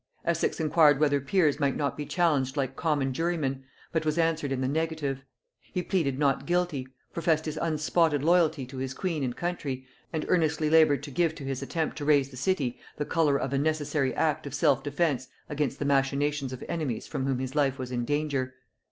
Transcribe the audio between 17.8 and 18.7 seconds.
in danger.